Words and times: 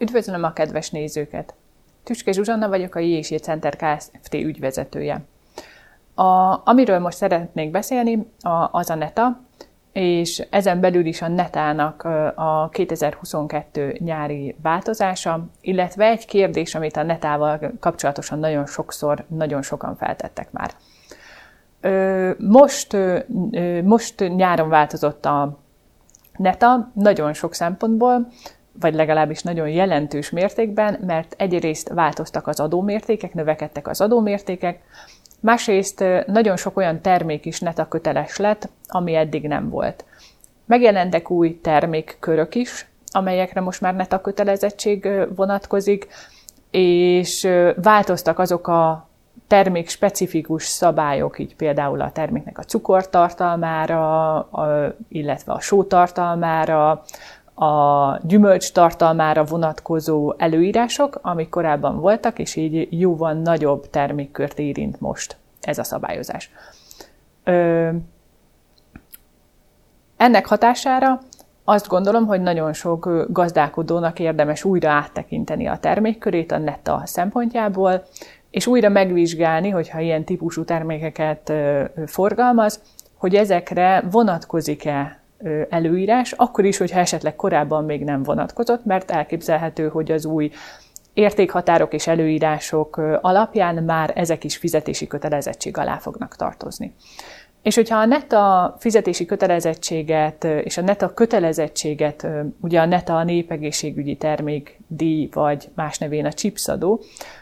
Üdvözlöm 0.00 0.42
a 0.42 0.52
kedves 0.52 0.90
nézőket! 0.90 1.54
Tüske 2.02 2.32
Zsuzsanna 2.32 2.68
vagyok, 2.68 2.94
a 2.94 2.98
J&J 2.98 3.34
Center 3.36 3.76
Kft. 3.76 4.34
ügyvezetője. 4.34 5.22
A, 6.14 6.60
amiről 6.64 6.98
most 6.98 7.16
szeretnék 7.16 7.70
beszélni, 7.70 8.26
a, 8.40 8.68
az 8.72 8.90
a 8.90 8.94
NETA, 8.94 9.40
és 9.92 10.46
ezen 10.50 10.80
belül 10.80 11.06
is 11.06 11.22
a 11.22 11.28
netának 11.28 12.02
a 12.34 12.68
2022 12.72 13.96
nyári 13.98 14.56
változása, 14.62 15.46
illetve 15.60 16.04
egy 16.06 16.26
kérdés, 16.26 16.74
amit 16.74 16.96
a 16.96 17.02
netával 17.02 17.72
kapcsolatosan 17.80 18.38
nagyon 18.38 18.66
sokszor, 18.66 19.24
nagyon 19.28 19.62
sokan 19.62 19.96
feltettek 19.96 20.48
már. 20.50 20.70
Most, 22.38 22.96
most 23.82 24.28
nyáron 24.36 24.68
változott 24.68 25.24
a 25.24 25.58
neta 26.36 26.90
nagyon 26.94 27.32
sok 27.32 27.54
szempontból, 27.54 28.26
vagy 28.80 28.94
legalábbis 28.94 29.42
nagyon 29.42 29.68
jelentős 29.68 30.30
mértékben, 30.30 30.98
mert 31.06 31.34
egyrészt 31.38 31.88
változtak 31.88 32.46
az 32.46 32.60
adómértékek, 32.60 33.34
növekedtek 33.34 33.88
az 33.88 34.00
adómértékek, 34.00 34.80
másrészt 35.40 36.04
nagyon 36.26 36.56
sok 36.56 36.76
olyan 36.76 37.00
termék 37.00 37.46
is 37.46 37.60
neta 37.60 37.88
köteles 37.88 38.36
lett, 38.36 38.68
ami 38.88 39.14
eddig 39.14 39.46
nem 39.46 39.68
volt. 39.68 40.04
Megjelentek 40.66 41.30
új 41.30 41.60
termékkörök 41.60 42.54
is, 42.54 42.86
amelyekre 43.12 43.60
most 43.60 43.80
már 43.80 43.94
neta 43.94 44.20
kötelezettség 44.20 45.08
vonatkozik, 45.34 46.08
és 46.70 47.48
változtak 47.82 48.38
azok 48.38 48.68
a 48.68 49.08
termék 49.46 49.88
specifikus 49.88 50.64
szabályok, 50.64 51.38
így 51.38 51.56
például 51.56 52.00
a 52.00 52.12
terméknek 52.12 52.58
a 52.58 52.62
cukortartalmára, 52.62 54.38
a, 54.38 54.94
illetve 55.08 55.52
a 55.52 55.60
sótartalmára, 55.60 57.02
a 57.60 58.18
gyümölcs 58.22 58.72
tartalmára 58.72 59.44
vonatkozó 59.44 60.34
előírások, 60.36 61.18
amik 61.22 61.48
korábban 61.48 62.00
voltak, 62.00 62.38
és 62.38 62.56
így 62.56 63.00
jóval 63.00 63.32
nagyobb 63.32 63.90
termékkört 63.90 64.58
érint 64.58 65.00
most 65.00 65.36
ez 65.60 65.78
a 65.78 65.84
szabályozás. 65.84 66.50
Ö, 67.44 67.88
ennek 70.16 70.46
hatására 70.46 71.20
azt 71.64 71.88
gondolom, 71.88 72.26
hogy 72.26 72.40
nagyon 72.40 72.72
sok 72.72 73.26
gazdálkodónak 73.28 74.18
érdemes 74.18 74.64
újra 74.64 74.90
áttekinteni 74.90 75.66
a 75.66 75.78
termékkörét 75.78 76.52
a 76.52 76.58
netta 76.58 77.02
szempontjából, 77.04 78.02
és 78.50 78.66
újra 78.66 78.88
megvizsgálni, 78.88 79.68
hogyha 79.70 80.00
ilyen 80.00 80.24
típusú 80.24 80.64
termékeket 80.64 81.52
forgalmaz, 82.06 82.82
hogy 83.16 83.34
ezekre 83.34 84.02
vonatkozik-e 84.10 85.19
előírás, 85.68 86.32
akkor 86.32 86.64
is, 86.64 86.76
hogyha 86.76 86.98
esetleg 86.98 87.36
korábban 87.36 87.84
még 87.84 88.04
nem 88.04 88.22
vonatkozott, 88.22 88.84
mert 88.84 89.10
elképzelhető, 89.10 89.88
hogy 89.88 90.10
az 90.10 90.24
új 90.24 90.50
értékhatárok 91.14 91.92
és 91.92 92.06
előírások 92.06 92.96
alapján 93.20 93.74
már 93.74 94.12
ezek 94.14 94.44
is 94.44 94.56
fizetési 94.56 95.06
kötelezettség 95.06 95.76
alá 95.76 95.96
fognak 95.96 96.36
tartozni. 96.36 96.94
És 97.62 97.74
hogyha 97.74 97.98
a 97.98 98.04
NETA 98.04 98.76
fizetési 98.78 99.24
kötelezettséget 99.24 100.44
és 100.44 100.76
a 100.76 100.82
NETA 100.82 101.14
kötelezettséget, 101.14 102.26
ugye 102.60 102.80
a 102.80 102.84
NETA 102.84 103.16
a 103.16 103.24
népegészségügyi 103.24 104.16
termékdíj, 104.16 105.28
vagy 105.32 105.68
más 105.74 105.98
nevén 105.98 106.24
a 106.24 106.32
chipsadó, 106.32 107.00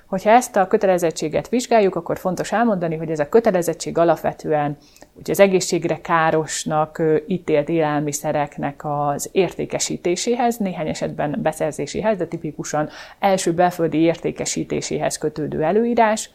hogyha 0.09 0.31
ezt 0.31 0.57
a 0.57 0.67
kötelezettséget 0.67 1.49
vizsgáljuk, 1.49 1.95
akkor 1.95 2.19
fontos 2.19 2.53
elmondani, 2.53 2.97
hogy 2.97 3.11
ez 3.11 3.19
a 3.19 3.29
kötelezettség 3.29 3.99
alapvetően 3.99 4.77
ugye 5.15 5.33
az 5.33 5.41
egészségre 5.41 6.01
károsnak 6.01 7.03
ítélt 7.27 7.69
élelmiszereknek 7.69 8.81
az 8.85 9.29
értékesítéséhez, 9.33 10.57
néhány 10.57 10.89
esetben 10.89 11.39
beszerzéséhez, 11.43 12.19
de 12.19 12.27
tipikusan 12.27 12.89
első 13.19 13.53
belföldi 13.53 13.99
értékesítéséhez 13.99 15.19
kötődő 15.19 15.63
előírás, 15.63 16.31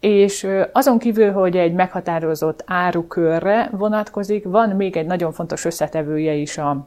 és 0.00 0.46
azon 0.72 0.98
kívül, 0.98 1.32
hogy 1.32 1.56
egy 1.56 1.72
meghatározott 1.72 2.62
árukörre 2.66 3.68
vonatkozik, 3.72 4.44
van 4.44 4.68
még 4.68 4.96
egy 4.96 5.06
nagyon 5.06 5.32
fontos 5.32 5.64
összetevője 5.64 6.32
is 6.32 6.58
a 6.58 6.86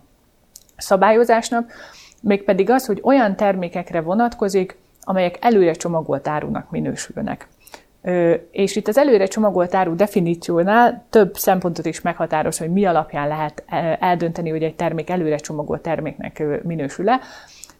szabályozásnak, 0.78 1.72
mégpedig 2.22 2.70
az, 2.70 2.86
hogy 2.86 3.00
olyan 3.04 3.36
termékekre 3.36 4.02
vonatkozik, 4.02 4.78
amelyek 5.02 5.38
előre 5.42 5.72
csomagolt 5.72 6.28
árunak 6.28 6.70
minősülnek. 6.70 7.48
És 8.52 8.76
itt 8.76 8.88
az 8.88 8.98
előre 8.98 9.26
csomagolt 9.26 9.76
áru 9.76 9.96
definíciónál 9.96 11.06
több 11.10 11.36
szempontot 11.36 11.86
is 11.86 12.02
meghatároz, 12.02 12.58
hogy 12.58 12.72
mi 12.72 12.86
alapján 12.86 13.28
lehet 13.28 13.64
eldönteni, 14.00 14.50
hogy 14.50 14.64
egy 14.64 14.76
termék 14.76 15.10
előre 15.10 15.36
csomagolt 15.36 15.82
terméknek 15.82 16.44
minősül-e. 16.64 17.20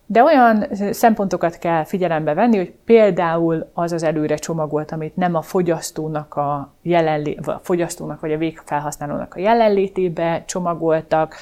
De 0.06 0.24
olyan 0.24 0.66
szempontokat 0.92 1.58
kell 1.58 1.84
figyelembe 1.84 2.34
venni, 2.34 2.58
hogy 2.58 2.74
például 2.86 3.70
az 3.74 3.92
az 3.92 4.04
előre 4.04 4.36
csomagolt, 4.36 4.92
amit 4.92 5.16
nem 5.16 5.36
a 5.36 5.42
fogyasztónak, 5.42 6.36
a 6.36 6.74
jelenlé, 6.82 7.38
a 7.46 7.52
fogyasztónak 7.52 8.20
vagy 8.20 8.32
a 8.32 8.38
végfelhasználónak 8.38 9.36
a 9.36 9.40
jelenlétébe 9.40 10.44
csomagoltak, 10.46 11.36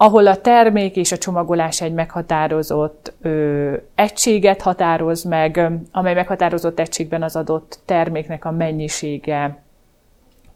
ahol 0.00 0.26
a 0.26 0.40
termék 0.40 0.96
és 0.96 1.12
a 1.12 1.18
csomagolás 1.18 1.80
egy 1.80 1.92
meghatározott 1.92 3.12
ö, 3.20 3.76
egységet 3.94 4.62
határoz 4.62 5.22
meg, 5.22 5.70
amely 5.92 6.14
meghatározott 6.14 6.78
egységben 6.78 7.22
az 7.22 7.36
adott 7.36 7.78
terméknek 7.84 8.44
a 8.44 8.50
mennyisége 8.50 9.62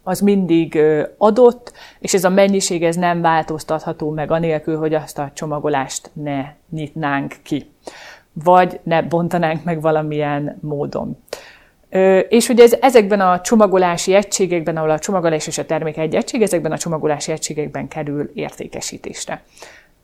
az 0.03 0.21
mindig 0.21 0.79
adott, 1.19 1.73
és 1.99 2.15
ez 2.15 2.25
a 2.25 2.29
mennyiség 2.29 2.85
ez 2.85 2.97
nem 2.97 3.21
változtatható 3.21 4.11
meg 4.11 4.31
anélkül, 4.31 4.79
hogy 4.79 4.95
azt 4.95 5.19
a 5.19 5.31
csomagolást 5.35 6.11
ne 6.13 6.45
nyitnánk 6.71 7.35
ki, 7.43 7.71
vagy 8.33 8.81
ne 8.83 9.03
bontanánk 9.03 9.65
meg 9.65 9.81
valamilyen 9.81 10.59
módon. 10.61 11.17
És 12.29 12.49
ugye 12.49 12.63
ez, 12.63 12.77
ezekben 12.81 13.21
a 13.21 13.41
csomagolási 13.41 14.15
egységekben, 14.15 14.77
ahol 14.77 14.91
a 14.91 14.99
csomagolás 14.99 15.47
és 15.47 15.59
a 15.59 15.67
termék 15.67 15.99
egy 15.99 16.15
egység, 16.15 16.43
ezekben 16.43 16.73
a 16.73 16.79
csomagolási 16.79 17.33
egységekben 17.33 17.89
kerül 17.89 18.31
értékesítésre. 18.35 19.43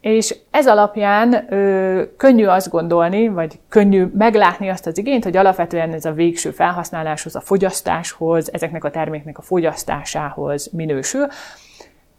És 0.00 0.37
ez 0.50 0.66
alapján 0.66 1.47
ö, 1.53 2.03
könnyű 2.16 2.44
azt 2.44 2.71
gondolni, 2.71 3.28
vagy 3.28 3.59
könnyű 3.69 4.06
meglátni 4.19 4.69
azt 4.69 4.87
az 4.87 4.99
igényt, 4.99 5.25
hogy 5.25 5.37
alapvetően 5.37 5.93
ez 5.93 6.04
a 6.04 6.12
végső 6.12 6.50
felhasználáshoz, 6.50 7.37
a 7.37 7.41
fogyasztáshoz, 7.41 8.53
ezeknek 8.53 8.84
a 8.84 8.91
terméknek 8.91 9.38
a 9.38 9.43
fogyasztásához 9.43 10.70
minősül, 10.72 11.26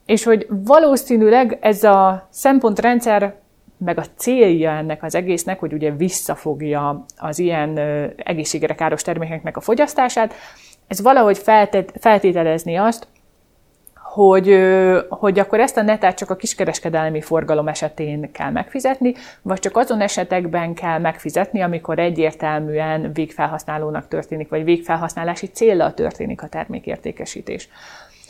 és 0.06 0.24
hogy 0.24 0.48
valószínűleg 0.50 1.58
ez 1.62 1.84
a 1.84 2.28
szempontrendszer 2.30 3.36
meg 3.86 3.98
a 3.98 4.06
célja 4.16 4.72
ennek 4.72 5.04
az 5.04 5.16
egésznek, 5.16 5.60
hogy 5.60 5.74
ugye 5.74 5.92
visszafogja 5.92 7.06
az 7.18 7.40
ilyen 7.40 7.78
egészségre 8.16 8.76
káros 8.76 9.02
termékeknek 9.02 9.58
a 9.58 9.62
fogyasztását, 9.62 10.34
ez 10.88 11.02
valahogy 11.02 11.38
feltételezni 12.00 12.76
azt, 12.76 13.08
hogy, 14.14 14.60
hogy 15.10 15.40
akkor 15.40 15.60
ezt 15.60 15.78
a 15.78 15.82
netát 15.82 16.18
csak 16.18 16.30
a 16.30 16.36
kiskereskedelmi 16.36 17.22
forgalom 17.22 17.68
esetén 17.68 18.32
kell 18.32 18.52
megfizetni, 18.52 19.14
vagy 19.42 19.60
csak 19.60 19.78
azon 19.78 20.02
esetekben 20.02 20.74
kell 20.74 21.00
megfizetni, 21.00 21.62
amikor 21.62 22.00
egyértelműen 22.00 23.14
végfelhasználónak 23.14 24.08
történik, 24.08 24.50
vagy 24.50 24.64
végfelhasználási 24.64 25.48
célra 25.48 25.94
történik 25.94 26.42
a 26.42 26.48
termékértékesítés 26.48 27.70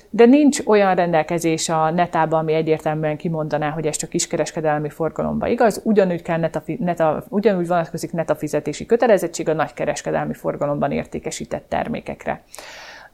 de 0.10 0.26
nincs 0.26 0.60
olyan 0.66 0.96
rendelkezés 0.96 1.70
a 1.70 1.90
netában, 1.90 2.40
ami 2.40 2.54
egyértelműen 2.54 3.18
kimondaná, 3.18 3.70
hogy 3.70 3.86
ez 3.86 3.96
csak 3.96 4.10
kiskereskedelmi 4.10 4.90
forgalomba 4.90 5.48
igaz, 5.48 5.82
ugyanúgy, 5.84 6.22
kell 6.22 6.38
neta, 6.38 6.64
neta, 6.80 7.24
ugyanúgy 7.30 7.68
vonatkozik 7.68 8.12
neta 8.12 8.36
fizetési 8.36 8.86
kötelezettség 8.86 9.50
a 9.50 9.54
nagykereskedelmi 9.54 10.34
forgalomban 10.34 10.92
értékesített 10.92 11.70
termékekre. 11.70 12.42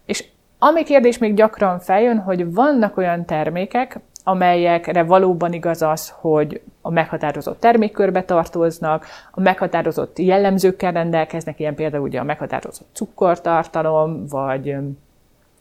És 0.06 0.26
ami 0.60 0.84
kérdés 0.84 1.18
még 1.18 1.34
gyakran 1.34 1.80
feljön, 1.80 2.18
hogy 2.18 2.54
vannak 2.54 2.98
olyan 2.98 3.26
termékek, 3.26 4.00
amelyekre 4.24 5.04
valóban 5.04 5.54
igaz 5.54 5.82
az, 5.82 6.14
hogy 6.16 6.62
a 6.82 6.90
meghatározott 6.90 7.60
termékkörbe 7.60 8.24
tartoznak, 8.24 9.06
a 9.32 9.42
meghatározott 9.42 10.20
jellemzőkkel 10.20 10.92
rendelkeznek, 10.92 11.60
ilyen 11.60 11.76
például 11.76 12.04
ugye 12.04 12.20
a 12.20 12.24
meghatározott 12.24 12.88
cukortartalom, 12.94 14.26
vagy 14.28 14.76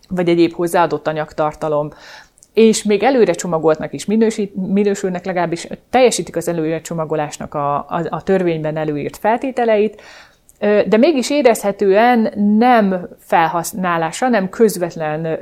vagy 0.08 0.28
egyéb 0.28 0.52
hozzáadott 0.52 1.06
anyagtartalom, 1.06 1.90
és 2.54 2.82
még 2.82 3.02
előre 3.02 3.32
csomagoltnak 3.32 3.92
is 3.92 4.04
minősít, 4.04 4.54
minősülnek, 4.54 5.24
legalábbis 5.24 5.68
teljesítik 5.90 6.36
az 6.36 6.48
előre 6.48 6.80
csomagolásnak 6.80 7.54
a, 7.54 7.74
a, 7.74 8.06
a 8.08 8.22
törvényben 8.22 8.76
előírt 8.76 9.16
feltételeit, 9.16 10.02
de 10.58 10.96
mégis 10.96 11.30
érezhetően 11.30 12.32
nem 12.58 13.08
felhasználásra, 13.18 14.28
nem 14.28 14.48
közvetlen 14.48 15.38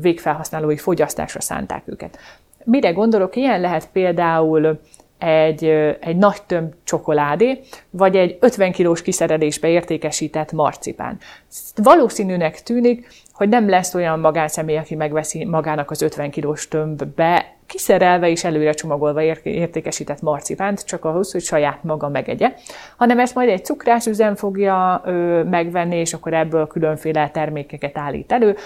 végfelhasználói 0.00 0.76
fogyasztásra 0.76 1.40
szánták 1.40 1.82
őket. 1.86 2.18
Mire 2.64 2.90
gondolok? 2.90 3.36
Ilyen 3.36 3.60
lehet 3.60 3.88
például 3.92 4.80
egy, 5.18 5.64
egy 6.00 6.16
nagy 6.16 6.42
tömb 6.46 6.72
csokoládé, 6.84 7.60
vagy 7.90 8.16
egy 8.16 8.36
50 8.40 8.72
kilós 8.72 9.02
kiszerelésbe 9.02 9.68
értékesített 9.68 10.52
marcipán. 10.52 11.18
Valószínűnek 11.76 12.62
tűnik, 12.62 13.08
hogy 13.32 13.48
nem 13.48 13.68
lesz 13.68 13.94
olyan 13.94 14.18
magánszemély, 14.18 14.76
aki 14.76 14.94
megveszi 14.94 15.44
magának 15.44 15.90
az 15.90 16.02
50 16.02 16.30
kilós 16.30 16.68
tömbbe 16.68 17.56
kiszerelve 17.66 18.30
és 18.30 18.44
előre 18.44 18.72
csomagolva 18.72 19.22
értékesített 19.42 20.22
marcipánt, 20.22 20.84
csak 20.84 21.04
ahhoz, 21.04 21.32
hogy 21.32 21.42
saját 21.42 21.84
maga 21.84 22.08
megegye, 22.08 22.52
hanem 22.96 23.18
ezt 23.18 23.34
majd 23.34 23.48
egy 23.48 23.64
cukrászüzem 23.64 24.34
fogja 24.34 25.02
ö, 25.04 25.42
megvenni, 25.42 25.96
és 25.96 26.14
akkor 26.14 26.34
ebből 26.34 26.66
különféle 26.66 27.30
termékeket 27.30 27.98
állít 27.98 28.32
elő. 28.32 28.56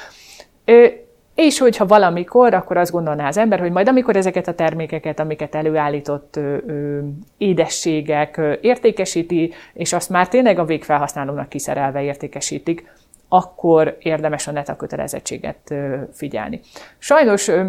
Ö, 0.65 0.87
és 1.35 1.59
hogyha 1.59 1.87
valamikor, 1.87 2.55
akkor 2.55 2.77
azt 2.77 2.93
gondolná 2.93 3.27
az 3.27 3.37
ember, 3.37 3.61
hogy 3.61 3.73
majd 3.73 3.89
amikor 3.89 4.17
ezeket 4.17 4.49
a 4.49 4.55
termékeket, 4.55 5.21
amiket 5.21 5.55
előállított 5.55 6.37
ö, 6.37 6.57
ö, 6.67 6.99
édességek 7.39 8.37
ö, 8.37 8.53
értékesíti, 8.61 9.53
és 9.73 9.93
azt 9.93 10.11
már 10.11 10.29
tényleg 10.29 10.59
a 10.59 10.65
végfelhasználónak 10.65 11.49
kiszerelve 11.49 12.03
értékesítik, 12.03 12.93
akkor 13.29 13.97
érdemes 14.01 14.47
a 14.47 14.53
neta 14.53 14.77
kötelezettséget 14.77 15.71
ö, 15.71 15.97
figyelni. 16.13 16.61
Sajnos 16.99 17.49
ö, 17.49 17.69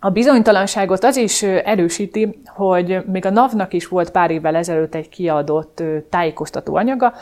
a 0.00 0.10
bizonytalanságot 0.10 1.04
az 1.04 1.16
is 1.16 1.42
erősíti, 1.42 2.40
hogy 2.46 3.04
még 3.06 3.26
a 3.26 3.30
NAV-nak 3.30 3.72
is 3.72 3.88
volt 3.88 4.10
pár 4.10 4.30
évvel 4.30 4.56
ezelőtt 4.56 4.94
egy 4.94 5.08
kiadott 5.08 5.82
tájékoztató 6.10 6.74
anyaga, 6.74 7.12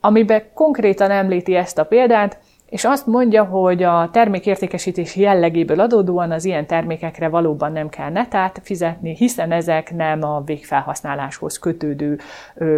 amiben 0.00 0.42
konkrétan 0.54 1.10
említi 1.10 1.54
ezt 1.54 1.78
a 1.78 1.84
példát, 1.84 2.38
és 2.74 2.84
azt 2.84 3.06
mondja, 3.06 3.44
hogy 3.44 3.82
a 3.82 4.08
termékértékesítés 4.12 5.16
jellegéből 5.16 5.80
adódóan 5.80 6.30
az 6.30 6.44
ilyen 6.44 6.66
termékekre 6.66 7.28
valóban 7.28 7.72
nem 7.72 7.88
kell 7.88 8.10
netát 8.10 8.60
fizetni, 8.62 9.14
hiszen 9.14 9.52
ezek 9.52 9.94
nem 9.94 10.22
a 10.22 10.42
végfelhasználáshoz 10.44 11.58
kötődő 11.58 12.18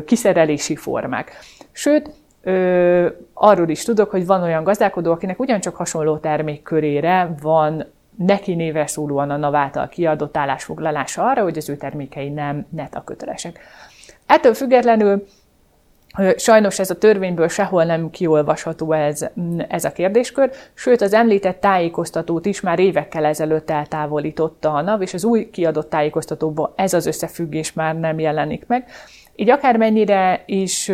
kiszerelési 0.05 0.77
formák. 0.77 1.39
Sőt, 1.73 2.11
Ö, 2.43 3.09
arról 3.35 3.69
is 3.69 3.83
tudok, 3.83 4.11
hogy 4.11 4.27
van 4.27 4.43
olyan 4.43 4.65
gazdálkodó, 4.65 5.13
akinek 5.13 5.41
ugyancsak 5.41 5.77
hasonló 5.77 6.17
termék 6.17 6.63
körére 6.63 7.35
van 7.43 7.85
neki 8.17 8.55
névre 8.55 8.87
szólóan 8.87 9.31
a 9.31 9.37
NAV 9.37 9.55
által 9.55 9.89
kiadott 9.89 10.37
állásfoglalása 10.37 11.29
arra, 11.29 11.43
hogy 11.43 11.57
az 11.57 11.69
ő 11.69 11.77
termékei 11.77 12.29
nem 12.29 12.67
neta 12.71 13.03
kötelesek. 13.05 13.59
Ettől 14.27 14.55
függetlenül 14.55 15.27
Sajnos 16.37 16.79
ez 16.79 16.91
a 16.91 16.99
törvényből 16.99 17.49
sehol 17.49 17.85
nem 17.85 18.11
kiolvasható 18.11 18.93
ez, 18.93 19.27
ez 19.69 19.85
a 19.85 19.93
kérdéskör, 19.93 20.51
sőt 20.75 21.01
az 21.01 21.13
említett 21.13 21.61
tájékoztatót 21.61 22.47
is 22.47 22.61
már 22.61 22.79
évekkel 22.79 23.25
ezelőtt 23.25 23.71
eltávolította 23.71 24.73
a 24.73 24.81
NAV, 24.81 25.03
és 25.03 25.15
az 25.15 25.25
új 25.25 25.51
kiadott 25.51 25.91
tájékoztatóban 25.91 26.73
ez 26.77 26.93
az 26.93 27.07
összefüggés 27.07 27.73
már 27.73 27.95
nem 27.99 28.19
jelenik 28.19 28.67
meg. 28.67 28.85
Így 29.39 29.51
akármennyire 29.51 30.43
is 30.47 30.93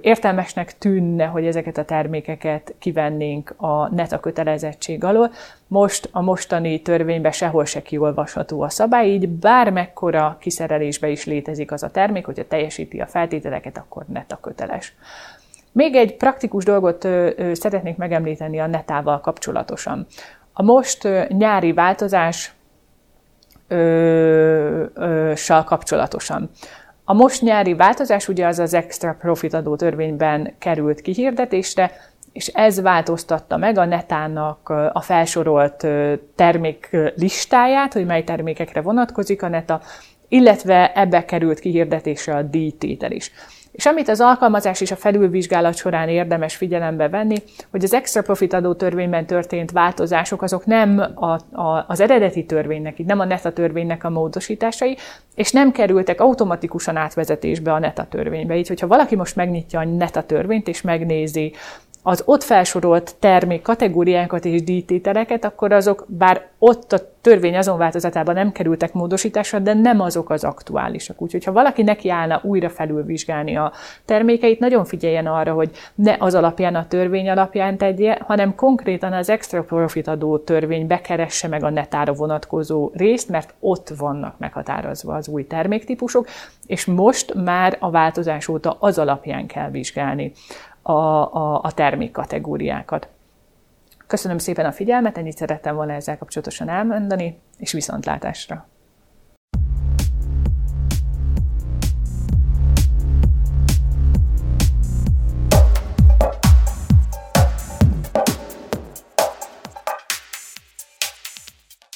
értelmesnek 0.00 0.78
tűnne, 0.78 1.24
hogy 1.24 1.46
ezeket 1.46 1.78
a 1.78 1.84
termékeket 1.84 2.74
kivennénk 2.78 3.54
a 3.56 3.94
NETA 3.94 4.20
kötelezettség 4.20 5.04
alól, 5.04 5.30
most 5.66 6.08
a 6.12 6.22
mostani 6.22 6.82
törvényben 6.82 7.32
sehol 7.32 7.64
se 7.64 7.82
kiolvasható 7.82 8.62
a 8.62 8.68
szabály, 8.68 9.08
így 9.08 9.28
bármekkora 9.28 10.36
kiszerelésbe 10.40 11.08
is 11.08 11.24
létezik 11.24 11.72
az 11.72 11.82
a 11.82 11.90
termék, 11.90 12.24
hogyha 12.24 12.46
teljesíti 12.46 13.00
a 13.00 13.06
feltételeket, 13.06 13.78
akkor 13.78 14.04
NETA 14.06 14.38
köteles. 14.40 14.94
Még 15.72 15.94
egy 15.94 16.16
praktikus 16.16 16.64
dolgot 16.64 17.08
szeretnék 17.52 17.96
megemlíteni 17.96 18.58
a 18.58 18.66
netával 18.66 19.20
kapcsolatosan. 19.20 20.06
A 20.52 20.62
most 20.62 21.08
nyári 21.28 21.72
változás 21.72 22.52
kapcsolatosan. 25.64 26.50
A 27.10 27.14
most 27.14 27.42
nyári 27.42 27.74
változás 27.74 28.28
ugye 28.28 28.46
az 28.46 28.58
az 28.58 28.74
extra 28.74 29.16
profit 29.20 29.54
adó 29.54 29.76
törvényben 29.76 30.54
került 30.58 31.00
kihirdetésre, 31.00 31.92
és 32.32 32.46
ez 32.46 32.80
változtatta 32.80 33.56
meg 33.56 33.78
a 33.78 33.84
netának 33.84 34.68
a 34.92 35.00
felsorolt 35.00 35.86
termék 36.34 36.96
listáját, 37.16 37.92
hogy 37.92 38.06
mely 38.06 38.24
termékekre 38.24 38.80
vonatkozik 38.80 39.42
a 39.42 39.48
neta, 39.48 39.80
illetve 40.28 40.92
ebbe 40.92 41.24
került 41.24 41.58
kihirdetésre 41.58 42.34
a 42.34 42.42
díjtétel 42.42 43.10
is. 43.12 43.30
És 43.78 43.86
amit 43.86 44.08
az 44.08 44.20
alkalmazás 44.20 44.80
és 44.80 44.90
a 44.90 44.96
felülvizsgálat 44.96 45.76
során 45.76 46.08
érdemes 46.08 46.56
figyelembe 46.56 47.08
venni, 47.08 47.36
hogy 47.70 47.84
az 47.84 47.94
extra 47.94 48.22
profit 48.22 48.52
adó 48.52 48.74
törvényben 48.74 49.26
történt 49.26 49.70
változások 49.70 50.42
azok 50.42 50.66
nem 50.66 50.98
a, 51.14 51.26
a, 51.60 51.84
az 51.88 52.00
eredeti 52.00 52.44
törvénynek, 52.44 52.98
így 52.98 53.06
nem 53.06 53.20
a 53.20 53.24
NETA 53.24 53.52
törvénynek 53.52 54.04
a 54.04 54.10
módosításai, 54.10 54.96
és 55.34 55.52
nem 55.52 55.72
kerültek 55.72 56.20
automatikusan 56.20 56.96
átvezetésbe 56.96 57.72
a 57.72 57.78
NETA 57.78 58.04
törvénybe. 58.04 58.56
Így, 58.56 58.68
hogyha 58.68 58.86
valaki 58.86 59.16
most 59.16 59.36
megnyitja 59.36 59.80
a 59.80 59.84
NETA 59.84 60.22
törvényt 60.22 60.68
és 60.68 60.80
megnézi 60.80 61.52
az 62.08 62.22
ott 62.24 62.42
felsorolt 62.42 63.14
termék 63.18 63.62
kategóriákat 63.62 64.44
és 64.44 64.62
díjtételeket, 64.62 65.44
akkor 65.44 65.72
azok, 65.72 66.04
bár 66.06 66.46
ott 66.58 66.92
a 66.92 66.98
törvény 67.20 67.56
azon 67.56 67.78
változatában 67.78 68.34
nem 68.34 68.52
kerültek 68.52 68.92
módosításra, 68.92 69.58
de 69.58 69.74
nem 69.74 70.00
azok 70.00 70.30
az 70.30 70.44
aktuálisak. 70.44 71.22
Úgyhogy 71.22 71.44
ha 71.44 71.52
valaki 71.52 71.82
neki 71.82 72.10
állna 72.10 72.40
újra 72.42 72.68
felülvizsgálni 72.68 73.56
a 73.56 73.72
termékeit, 74.04 74.58
nagyon 74.58 74.84
figyeljen 74.84 75.26
arra, 75.26 75.52
hogy 75.52 75.70
ne 75.94 76.16
az 76.18 76.34
alapján 76.34 76.74
a 76.74 76.86
törvény 76.86 77.30
alapján 77.30 77.76
tegye, 77.76 78.18
hanem 78.20 78.54
konkrétan 78.54 79.12
az 79.12 79.30
extra 79.30 79.62
profit 79.62 80.08
adó 80.08 80.38
törvény 80.38 80.86
bekeresse 80.86 81.48
meg 81.48 81.64
a 81.64 81.70
netára 81.70 82.12
vonatkozó 82.12 82.90
részt, 82.94 83.28
mert 83.28 83.54
ott 83.60 83.88
vannak 83.98 84.38
meghatározva 84.38 85.14
az 85.14 85.28
új 85.28 85.46
terméktípusok, 85.46 86.26
és 86.66 86.84
most 86.84 87.34
már 87.34 87.76
a 87.80 87.90
változás 87.90 88.48
óta 88.48 88.76
az 88.80 88.98
alapján 88.98 89.46
kell 89.46 89.70
vizsgálni 89.70 90.32
a, 90.88 91.34
a, 91.34 91.60
a 91.62 91.72
termékkategóriákat. 91.72 93.08
Köszönöm 94.06 94.38
szépen 94.38 94.66
a 94.66 94.72
figyelmet, 94.72 95.18
ennyit 95.18 95.36
szerettem 95.36 95.74
volna 95.74 95.92
ezzel 95.92 96.18
kapcsolatosan 96.18 96.68
elmondani, 96.68 97.40
és 97.58 97.72
viszontlátásra! 97.72 98.68